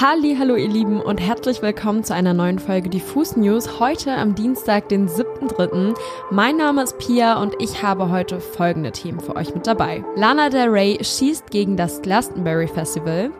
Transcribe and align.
Halli, 0.00 0.36
hallo 0.38 0.54
ihr 0.54 0.68
Lieben 0.68 1.00
und 1.00 1.18
herzlich 1.18 1.60
willkommen 1.60 2.04
zu 2.04 2.14
einer 2.14 2.32
neuen 2.32 2.60
Folge 2.60 2.88
Diffus 2.88 3.36
News. 3.36 3.80
Heute 3.80 4.14
am 4.14 4.36
Dienstag, 4.36 4.88
den 4.88 5.08
7.3. 5.08 5.98
Mein 6.30 6.56
Name 6.56 6.84
ist 6.84 6.98
Pia 6.98 7.42
und 7.42 7.56
ich 7.58 7.82
habe 7.82 8.08
heute 8.08 8.38
folgende 8.38 8.92
Themen 8.92 9.18
für 9.18 9.34
euch 9.34 9.52
mit 9.56 9.66
dabei. 9.66 10.04
Lana 10.14 10.50
Del 10.50 10.68
Rey 10.68 11.02
schießt 11.02 11.50
gegen 11.50 11.76
das 11.76 12.00
Glastonbury 12.00 12.68
Festival. 12.68 13.32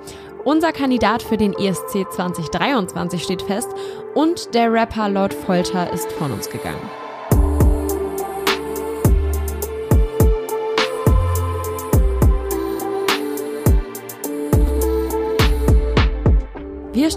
Unser 0.42 0.72
Kandidat 0.72 1.22
für 1.22 1.36
den 1.36 1.52
ESC 1.52 2.10
2023 2.10 3.22
steht 3.22 3.42
fest 3.42 3.70
und 4.16 4.52
der 4.52 4.72
Rapper 4.72 5.08
Lord 5.08 5.34
Folter 5.34 5.92
ist 5.92 6.10
von 6.10 6.32
uns 6.32 6.50
gegangen. 6.50 7.07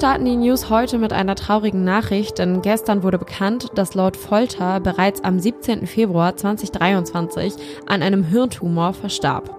Starten 0.02 0.26
die 0.26 0.36
News 0.36 0.72
heute 0.72 0.98
mit 0.98 1.14
einer 1.14 1.36
traurigen 1.36 1.84
Nachricht, 1.84 2.40
denn 2.40 2.64
gestern 2.64 3.04
wurde 3.04 3.20
bekannt, 3.20 3.68
dass 3.76 3.94
Lord 3.94 4.18
Folter 4.18 4.80
bereits 4.80 5.24
am 5.24 5.40
17. 5.40 5.86
Februar 5.86 6.36
2023 6.36 7.54
an 7.86 8.02
einem 8.02 8.24
Hirntumor 8.24 8.96
verstarb. 8.96 9.56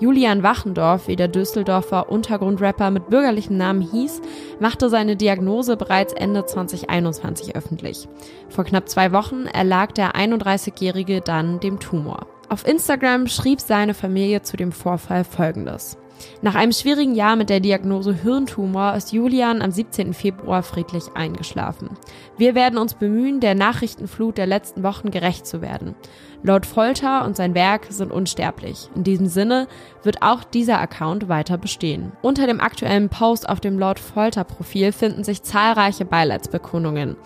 Julian 0.00 0.42
Wachendorf, 0.42 1.06
wie 1.06 1.14
der 1.14 1.28
Düsseldorfer 1.28 2.10
Untergrundrapper 2.10 2.90
mit 2.90 3.10
bürgerlichem 3.10 3.56
Namen 3.56 3.80
hieß, 3.80 4.22
machte 4.58 4.88
seine 4.88 5.14
Diagnose 5.14 5.76
bereits 5.76 6.12
Ende 6.14 6.44
2021 6.44 7.54
öffentlich. 7.54 8.08
Vor 8.48 8.64
knapp 8.64 8.88
zwei 8.88 9.12
Wochen 9.12 9.46
erlag 9.46 9.92
der 9.92 10.16
31-Jährige 10.16 11.20
dann 11.20 11.60
dem 11.60 11.78
Tumor. 11.78 12.26
Auf 12.48 12.66
Instagram 12.66 13.28
schrieb 13.28 13.60
seine 13.60 13.94
Familie 13.94 14.42
zu 14.42 14.56
dem 14.56 14.72
Vorfall 14.72 15.22
Folgendes. 15.22 15.96
Nach 16.42 16.54
einem 16.54 16.72
schwierigen 16.72 17.14
Jahr 17.14 17.36
mit 17.36 17.50
der 17.50 17.60
Diagnose 17.60 18.14
Hirntumor 18.14 18.94
ist 18.94 19.12
Julian 19.12 19.62
am 19.62 19.70
17. 19.70 20.14
Februar 20.14 20.62
friedlich 20.62 21.04
eingeschlafen. 21.14 21.90
Wir 22.36 22.54
werden 22.54 22.78
uns 22.78 22.94
bemühen, 22.94 23.40
der 23.40 23.54
Nachrichtenflut 23.54 24.38
der 24.38 24.46
letzten 24.46 24.82
Wochen 24.82 25.10
gerecht 25.10 25.46
zu 25.46 25.60
werden. 25.60 25.94
Lord 26.42 26.66
Folter 26.66 27.24
und 27.24 27.36
sein 27.36 27.54
Werk 27.54 27.86
sind 27.88 28.12
unsterblich. 28.12 28.88
In 28.94 29.04
diesem 29.04 29.26
Sinne 29.26 29.66
wird 30.02 30.22
auch 30.22 30.44
dieser 30.44 30.80
Account 30.80 31.28
weiter 31.28 31.58
bestehen. 31.58 32.12
Unter 32.22 32.46
dem 32.46 32.60
aktuellen 32.60 33.08
Post 33.08 33.48
auf 33.48 33.60
dem 33.60 33.78
Lord 33.78 33.98
Folter 33.98 34.44
Profil 34.44 34.92
finden 34.92 35.24
sich 35.24 35.42
zahlreiche 35.42 36.04
Beileidsbekundungen 36.04 37.16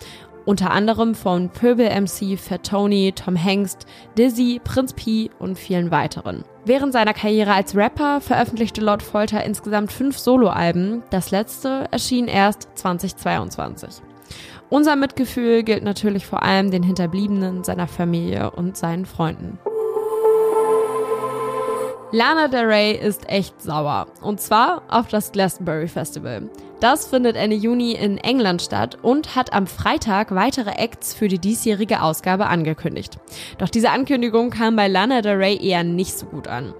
unter 0.45 0.71
anderem 0.71 1.15
von 1.15 1.49
Pöbel 1.49 1.89
MC, 1.89 2.37
Fat 2.37 2.65
Tony, 2.65 3.13
Tom 3.15 3.35
Hengst, 3.35 3.85
Dizzy, 4.17 4.59
Prinz 4.63 4.93
P 4.93 5.29
und 5.39 5.57
vielen 5.57 5.91
weiteren. 5.91 6.43
Während 6.63 6.93
seiner 6.93 7.13
Karriere 7.13 7.53
als 7.53 7.75
Rapper 7.75 8.21
veröffentlichte 8.21 8.81
Lord 8.81 9.01
Folter 9.01 9.43
insgesamt 9.43 9.91
fünf 9.91 10.19
Soloalben. 10.19 11.01
Das 11.09 11.31
letzte 11.31 11.87
erschien 11.89 12.27
erst 12.27 12.69
2022. 12.75 14.03
Unser 14.69 14.95
Mitgefühl 14.95 15.63
gilt 15.63 15.83
natürlich 15.83 16.25
vor 16.25 16.43
allem 16.43 16.69
den 16.69 16.83
Hinterbliebenen, 16.83 17.63
seiner 17.63 17.87
Familie 17.87 18.51
und 18.51 18.77
seinen 18.77 19.05
Freunden. 19.05 19.57
Lana 22.13 22.49
Del 22.49 22.65
Rey 22.65 22.91
ist 22.91 23.29
echt 23.29 23.61
sauer. 23.61 24.05
Und 24.21 24.41
zwar 24.41 24.81
auf 24.89 25.07
das 25.07 25.31
Glastonbury 25.31 25.87
Festival. 25.87 26.49
Das 26.81 27.07
findet 27.07 27.37
Ende 27.37 27.55
Juni 27.55 27.93
in 27.93 28.17
England 28.17 28.61
statt 28.61 28.97
und 29.01 29.37
hat 29.37 29.53
am 29.53 29.65
Freitag 29.65 30.35
weitere 30.35 30.71
Acts 30.71 31.13
für 31.13 31.29
die 31.29 31.39
diesjährige 31.39 32.01
Ausgabe 32.01 32.47
angekündigt. 32.47 33.17
Doch 33.59 33.69
diese 33.69 33.91
Ankündigung 33.91 34.49
kam 34.49 34.75
bei 34.75 34.89
Lana 34.89 35.21
Del 35.21 35.37
Rey 35.37 35.57
eher 35.65 35.85
nicht 35.85 36.17
so 36.17 36.25
gut 36.25 36.49
an. 36.49 36.73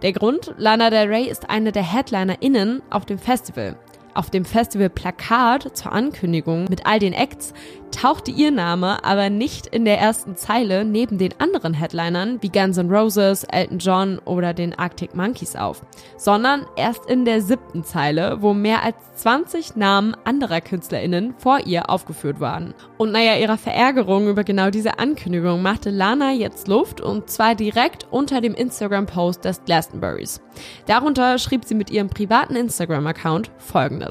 Der 0.00 0.12
Grund, 0.14 0.54
Lana 0.56 0.88
Del 0.88 1.08
Rey 1.08 1.28
ist 1.28 1.50
eine 1.50 1.70
der 1.70 1.82
HeadlinerInnen 1.82 2.80
auf 2.88 3.04
dem 3.04 3.18
Festival. 3.18 3.76
Auf 4.18 4.30
dem 4.30 4.44
Festival-Plakat 4.44 5.76
zur 5.76 5.92
Ankündigung 5.92 6.64
mit 6.68 6.86
all 6.86 6.98
den 6.98 7.12
Acts 7.12 7.54
tauchte 7.92 8.32
ihr 8.32 8.50
Name 8.50 9.04
aber 9.04 9.30
nicht 9.30 9.68
in 9.68 9.84
der 9.84 9.98
ersten 9.98 10.36
Zeile 10.36 10.84
neben 10.84 11.18
den 11.18 11.38
anderen 11.38 11.72
Headlinern 11.72 12.38
wie 12.40 12.48
Guns 12.48 12.78
N' 12.78 12.90
Roses, 12.90 13.44
Elton 13.44 13.78
John 13.78 14.18
oder 14.24 14.54
den 14.54 14.76
Arctic 14.76 15.14
Monkeys 15.14 15.54
auf, 15.54 15.86
sondern 16.16 16.66
erst 16.76 17.06
in 17.06 17.24
der 17.24 17.42
siebten 17.42 17.84
Zeile, 17.84 18.42
wo 18.42 18.54
mehr 18.54 18.82
als 18.82 18.96
20 19.14 19.76
Namen 19.76 20.16
anderer 20.24 20.60
KünstlerInnen 20.60 21.34
vor 21.38 21.60
ihr 21.64 21.88
aufgeführt 21.88 22.40
waren. 22.40 22.74
Und 22.98 23.12
naja, 23.12 23.36
ihrer 23.36 23.56
Verärgerung 23.56 24.28
über 24.28 24.42
genau 24.42 24.70
diese 24.70 24.98
Ankündigung 24.98 25.62
machte 25.62 25.90
Lana 25.90 26.32
jetzt 26.32 26.66
Luft 26.66 27.00
und 27.00 27.30
zwar 27.30 27.54
direkt 27.54 28.06
unter 28.10 28.40
dem 28.40 28.54
Instagram-Post 28.54 29.44
des 29.44 29.64
Glastonburys. 29.64 30.40
Darunter 30.86 31.38
schrieb 31.38 31.64
sie 31.64 31.74
mit 31.74 31.90
ihrem 31.90 32.08
privaten 32.08 32.56
Instagram-Account 32.56 33.50
folgendes. 33.58 34.07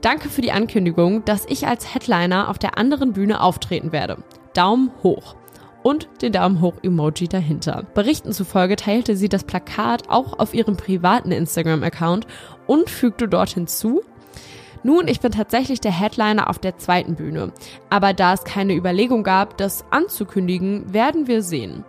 Danke 0.00 0.28
für 0.28 0.42
die 0.42 0.52
Ankündigung, 0.52 1.24
dass 1.24 1.46
ich 1.46 1.66
als 1.66 1.94
Headliner 1.94 2.48
auf 2.48 2.58
der 2.58 2.76
anderen 2.76 3.12
Bühne 3.12 3.40
auftreten 3.40 3.92
werde. 3.92 4.18
Daumen 4.52 4.90
hoch. 5.02 5.34
Und 5.82 6.08
den 6.22 6.32
Daumen 6.32 6.60
hoch 6.60 6.74
Emoji 6.82 7.28
dahinter. 7.28 7.84
Berichten 7.94 8.32
zufolge 8.32 8.76
teilte 8.76 9.16
sie 9.16 9.28
das 9.28 9.44
Plakat 9.44 10.08
auch 10.08 10.38
auf 10.38 10.54
ihrem 10.54 10.76
privaten 10.76 11.30
Instagram-Account 11.30 12.26
und 12.66 12.88
fügte 12.88 13.28
dort 13.28 13.50
hinzu, 13.50 14.02
nun, 14.82 15.08
ich 15.08 15.20
bin 15.20 15.32
tatsächlich 15.32 15.80
der 15.80 15.98
Headliner 15.98 16.50
auf 16.50 16.58
der 16.58 16.76
zweiten 16.76 17.14
Bühne. 17.14 17.52
Aber 17.88 18.12
da 18.12 18.34
es 18.34 18.44
keine 18.44 18.74
Überlegung 18.74 19.22
gab, 19.22 19.56
das 19.56 19.82
anzukündigen, 19.90 20.92
werden 20.92 21.26
wir 21.26 21.42
sehen. 21.42 21.84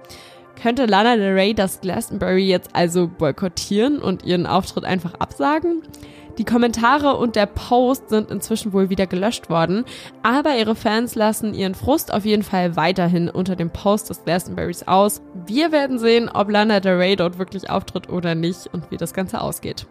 Könnte 0.61 0.85
Lana 0.85 1.17
Del 1.17 1.33
Rey 1.33 1.53
das 1.53 1.81
Glastonbury 1.81 2.45
jetzt 2.45 2.69
also 2.73 3.09
boykottieren 3.09 3.99
und 3.99 4.23
ihren 4.23 4.47
Auftritt 4.47 4.85
einfach 4.85 5.15
absagen? 5.15 5.81
Die 6.37 6.43
Kommentare 6.43 7.15
und 7.15 7.35
der 7.35 7.45
Post 7.45 8.09
sind 8.09 8.29
inzwischen 8.29 8.73
wohl 8.73 8.89
wieder 8.89 9.07
gelöscht 9.07 9.49
worden, 9.49 9.85
aber 10.21 10.57
ihre 10.57 10.75
Fans 10.75 11.15
lassen 11.15 11.53
ihren 11.53 11.75
Frust 11.75 12.13
auf 12.13 12.25
jeden 12.25 12.43
Fall 12.43 12.75
weiterhin 12.75 13.29
unter 13.29 13.55
dem 13.55 13.69
Post 13.69 14.09
des 14.09 14.23
Glastonburys 14.25 14.87
aus. 14.87 15.21
Wir 15.45 15.71
werden 15.71 15.97
sehen, 15.97 16.29
ob 16.29 16.49
Lana 16.49 16.81
Del 16.81 16.97
Rey 16.97 17.15
dort 17.15 17.37
wirklich 17.39 17.69
auftritt 17.69 18.09
oder 18.09 18.35
nicht 18.35 18.67
und 18.73 18.91
wie 18.91 18.97
das 18.97 19.13
Ganze 19.13 19.39
ausgeht. 19.39 19.87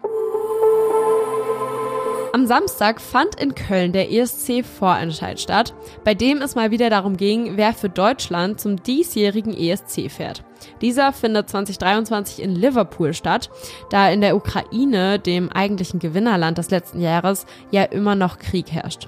Am 2.35 2.47
Samstag 2.47 2.99
fand 2.99 3.39
in 3.39 3.55
Köln 3.55 3.93
der 3.93 4.11
ESC-Vorentscheid 4.11 5.39
statt, 5.39 5.73
bei 6.03 6.13
dem 6.13 6.41
es 6.41 6.53
mal 6.53 6.69
wieder 6.69 6.89
darum 6.89 7.15
ging, 7.15 7.55
wer 7.55 7.71
für 7.71 7.87
Deutschland 7.87 8.59
zum 8.59 8.83
diesjährigen 8.83 9.53
ESC 9.53 10.11
fährt. 10.11 10.43
Dieser 10.81 11.13
findet 11.13 11.49
2023 11.49 12.43
in 12.43 12.53
Liverpool 12.53 13.13
statt, 13.13 13.49
da 13.89 14.09
in 14.09 14.19
der 14.19 14.35
Ukraine, 14.35 15.17
dem 15.17 15.49
eigentlichen 15.49 16.01
Gewinnerland 16.01 16.57
des 16.57 16.71
letzten 16.71 16.99
Jahres, 16.99 17.45
ja 17.71 17.83
immer 17.83 18.15
noch 18.15 18.37
Krieg 18.37 18.69
herrscht. 18.69 19.07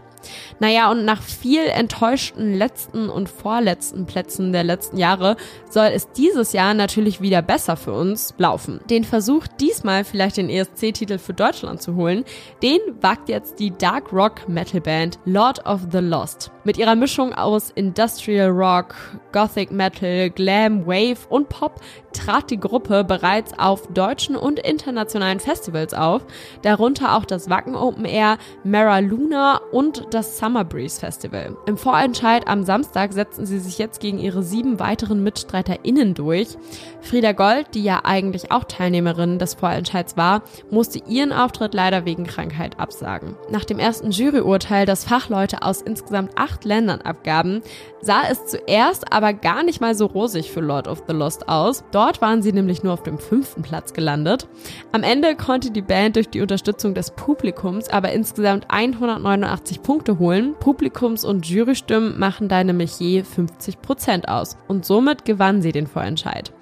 Naja, 0.59 0.91
und 0.91 1.05
nach 1.05 1.21
viel 1.21 1.65
enttäuschten 1.65 2.53
letzten 2.53 3.09
und 3.09 3.29
vorletzten 3.29 4.05
Plätzen 4.05 4.51
der 4.51 4.63
letzten 4.63 4.97
Jahre 4.97 5.38
soll 5.69 5.88
es 5.93 6.11
dieses 6.11 6.53
Jahr 6.53 6.73
natürlich 6.73 7.21
wieder 7.21 7.41
besser 7.41 7.77
für 7.77 7.93
uns 7.93 8.33
laufen. 8.38 8.79
Den 8.89 9.03
Versuch, 9.03 9.47
diesmal 9.59 10.03
vielleicht 10.03 10.38
den 10.38 10.49
ESC-Titel 10.49 11.17
für 11.17 11.33
Deutschland 11.33 11.81
zu 11.81 11.95
holen, 11.95 12.23
den 12.61 12.79
wagt 13.01 13.29
jetzt 13.29 13.59
die 13.59 13.71
Dark 13.71 14.11
Rock 14.11 14.47
Metal 14.47 14.81
Band 14.81 15.19
Lord 15.25 15.65
of 15.65 15.81
the 15.91 15.99
Lost. 15.99 16.51
Mit 16.63 16.77
ihrer 16.77 16.95
Mischung 16.95 17.33
aus 17.33 17.71
Industrial 17.71 18.49
Rock, 18.49 18.95
Gothic 19.31 19.71
Metal, 19.71 20.29
Glam, 20.29 20.85
Wave 20.85 21.27
und 21.29 21.49
Pop 21.49 21.79
trat 22.17 22.50
die 22.50 22.59
Gruppe 22.59 23.03
bereits 23.03 23.57
auf 23.57 23.88
deutschen 23.88 24.35
und 24.35 24.59
internationalen 24.59 25.39
Festivals 25.39 25.94
auf, 25.94 26.23
darunter 26.61 27.16
auch 27.16 27.25
das 27.25 27.50
Wacken 27.50 27.75
Open 27.75 28.05
Air, 28.05 28.38
Mara 28.63 29.00
Luna 29.00 29.61
und 29.72 30.07
das 30.11 30.38
Summer 30.38 30.63
Breeze 30.63 31.00
Festival. 31.00 31.56
Im 31.66 31.77
Vorentscheid 31.77 32.47
am 32.47 32.63
Samstag 32.63 33.13
setzten 33.13 33.45
sie 33.45 33.59
sich 33.59 33.77
jetzt 33.77 34.00
gegen 34.00 34.19
ihre 34.19 34.44
sieben 34.44 34.79
weiteren 34.79 35.23
MitstreiterInnen 35.23 36.13
durch. 36.13 36.57
Frieda 37.01 37.31
Gold, 37.31 37.67
die 37.73 37.83
ja 37.83 38.01
eigentlich 38.03 38.51
auch 38.51 38.66
Teilnehmerin 38.66 39.39
des 39.39 39.53
Vorentscheids 39.53 40.17
war, 40.17 40.41
musste 40.72 41.00
ihren 41.07 41.31
Auftritt 41.31 41.73
leider 41.73 42.06
wegen 42.06 42.25
Krankheit 42.25 42.79
absagen. 42.79 43.35
Nach 43.50 43.63
dem 43.63 43.79
ersten 43.79 44.11
Juryurteil, 44.11 44.86
das 44.86 45.06
Fachleute 45.06 45.62
aus 45.62 45.81
insgesamt 45.81 46.31
acht 46.36 46.65
Ländern 46.65 47.01
abgaben, 47.01 47.62
sah 48.01 48.21
es 48.30 48.45
zuerst 48.47 49.12
aber 49.12 49.33
gar 49.33 49.63
nicht 49.63 49.81
mal 49.81 49.95
so 49.95 50.06
rosig 50.06 50.51
für 50.51 50.62
Lord 50.62 50.88
of 50.88 51.03
the 51.07 51.13
Lost 51.13 51.47
aus. 51.50 51.83
Dort 52.07 52.21
waren 52.21 52.42
sie 52.42 52.54
nämlich 52.54 52.83
nur 52.83 52.94
auf 52.94 53.04
dem 53.04 53.18
fünften 53.19 53.63
Platz 53.63 53.92
gelandet. 53.92 54.48
Am 54.94 55.04
Ende 55.04 55.36
konnte 55.36 55.71
die 55.71 55.81
Band 55.81 56.15
durch 56.15 56.30
die 56.30 56.39
Unterstützung 56.39 56.94
des 56.94 57.12
Publikums 57.12 57.89
aber 57.89 58.13
insgesamt 58.13 58.63
189 58.69 59.83
Punkte 59.83 60.18
holen. 60.18 60.56
Publikums- 60.57 61.25
und 61.25 61.45
Jurystimmen 61.48 62.18
machen 62.18 62.48
da 62.48 62.63
nämlich 62.63 62.98
je 63.01 63.24
50 63.24 63.81
Prozent 63.81 64.30
aus. 64.30 64.56
Und 64.69 64.86
somit 64.86 65.25
gewann 65.25 65.62
sie 65.62 65.74
den 65.74 65.86
Vorentscheid. 65.86 66.54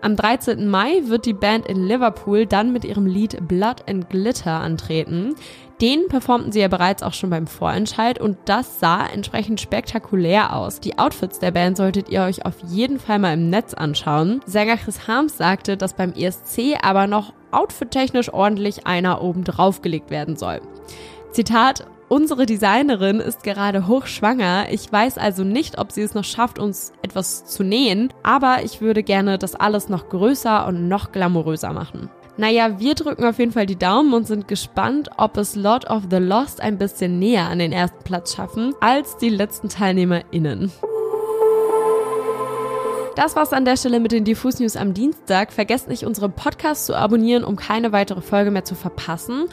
Am 0.00 0.14
13. 0.14 0.68
Mai 0.68 1.02
wird 1.06 1.26
die 1.26 1.32
Band 1.32 1.66
in 1.66 1.88
Liverpool 1.88 2.46
dann 2.46 2.72
mit 2.72 2.84
ihrem 2.84 3.06
Lied 3.06 3.48
Blood 3.48 3.88
and 3.88 4.08
Glitter 4.08 4.60
antreten. 4.60 5.34
Den 5.80 6.06
performten 6.06 6.52
sie 6.52 6.60
ja 6.60 6.68
bereits 6.68 7.02
auch 7.02 7.14
schon 7.14 7.30
beim 7.30 7.48
Vorentscheid 7.48 8.20
und 8.20 8.36
das 8.44 8.78
sah 8.78 9.06
entsprechend 9.06 9.60
spektakulär 9.60 10.54
aus. 10.54 10.78
Die 10.78 10.98
Outfits 10.98 11.40
der 11.40 11.50
Band 11.50 11.76
solltet 11.76 12.10
ihr 12.10 12.22
euch 12.22 12.46
auf 12.46 12.54
jeden 12.68 13.00
Fall 13.00 13.18
mal 13.18 13.34
im 13.34 13.50
Netz 13.50 13.74
anschauen. 13.74 14.40
Sänger 14.46 14.76
Chris 14.76 15.08
Harms 15.08 15.36
sagte, 15.36 15.76
dass 15.76 15.94
beim 15.94 16.12
ESC 16.12 16.78
aber 16.80 17.08
noch 17.08 17.32
outfittechnisch 17.50 18.32
ordentlich 18.32 18.86
einer 18.86 19.20
oben 19.20 19.42
drauf 19.42 19.82
gelegt 19.82 20.10
werden 20.10 20.36
soll. 20.36 20.60
Zitat, 21.32 21.86
Unsere 22.08 22.46
Designerin 22.46 23.20
ist 23.20 23.42
gerade 23.42 23.86
hochschwanger. 23.86 24.68
Ich 24.70 24.90
weiß 24.90 25.18
also 25.18 25.44
nicht, 25.44 25.78
ob 25.78 25.92
sie 25.92 26.00
es 26.00 26.14
noch 26.14 26.24
schafft, 26.24 26.58
uns 26.58 26.92
etwas 27.02 27.44
zu 27.44 27.62
nähen, 27.62 28.12
aber 28.22 28.62
ich 28.64 28.80
würde 28.80 29.02
gerne 29.02 29.36
das 29.36 29.54
alles 29.54 29.90
noch 29.90 30.08
größer 30.08 30.66
und 30.66 30.88
noch 30.88 31.12
glamouröser 31.12 31.74
machen. 31.74 32.08
Naja, 32.38 32.78
wir 32.78 32.94
drücken 32.94 33.24
auf 33.24 33.38
jeden 33.38 33.52
Fall 33.52 33.66
die 33.66 33.76
Daumen 33.76 34.14
und 34.14 34.26
sind 34.26 34.48
gespannt, 34.48 35.10
ob 35.18 35.36
es 35.36 35.54
Lord 35.54 35.90
of 35.90 36.04
the 36.10 36.16
Lost 36.16 36.62
ein 36.62 36.78
bisschen 36.78 37.18
näher 37.18 37.48
an 37.48 37.58
den 37.58 37.72
ersten 37.72 38.02
Platz 38.04 38.34
schaffen 38.34 38.74
als 38.80 39.18
die 39.18 39.28
letzten 39.28 39.68
TeilnehmerInnen. 39.68 40.72
Das 43.16 43.34
war's 43.34 43.52
an 43.52 43.64
der 43.64 43.76
Stelle 43.76 43.98
mit 43.98 44.12
den 44.12 44.22
Diffus 44.22 44.60
News 44.60 44.76
am 44.76 44.94
Dienstag. 44.94 45.52
Vergesst 45.52 45.88
nicht, 45.88 46.04
unseren 46.04 46.32
Podcast 46.32 46.86
zu 46.86 46.96
abonnieren, 46.96 47.42
um 47.42 47.56
keine 47.56 47.90
weitere 47.90 48.20
Folge 48.20 48.52
mehr 48.52 48.64
zu 48.64 48.76
verpassen. 48.76 49.46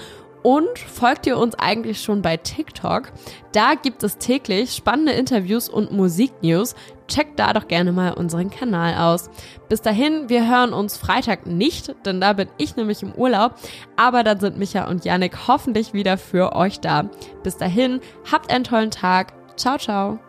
Und 0.46 0.78
folgt 0.78 1.26
ihr 1.26 1.40
uns 1.40 1.56
eigentlich 1.56 2.00
schon 2.04 2.22
bei 2.22 2.38
TikTok? 2.38 3.12
Da 3.52 3.74
gibt 3.74 4.04
es 4.04 4.20
täglich 4.20 4.76
spannende 4.76 5.14
Interviews 5.14 5.68
und 5.68 5.92
Musiknews. 5.92 6.76
Checkt 7.08 7.40
da 7.40 7.52
doch 7.52 7.68
gerne 7.68 7.92
mal 7.92 8.14
unseren 8.14 8.52
Kanal 8.52 8.94
aus. 8.94 9.32
Bis 9.70 9.82
dahin, 9.82 10.30
wir 10.30 10.48
hören 10.48 10.72
uns 10.72 10.98
Freitag 10.98 11.48
nicht, 11.48 11.96
denn 12.06 12.22
da 12.22 12.34
bin 12.34 12.48
ich 12.60 12.76
nämlich 12.76 13.02
im 13.02 13.14
Urlaub. 13.14 13.56
Aber 13.96 14.22
dann 14.22 14.40
sind 14.40 14.60
Micha 14.60 14.88
und 14.88 15.04
Yannick 15.04 15.48
hoffentlich 15.48 15.94
wieder 15.94 16.16
für 16.16 16.56
euch 16.56 16.80
da. 16.80 17.10
Bis 17.42 17.58
dahin, 17.58 18.00
habt 18.32 18.52
einen 18.52 18.66
tollen 18.66 18.92
Tag. 18.92 19.34
Ciao, 19.58 19.80
ciao. 19.80 20.20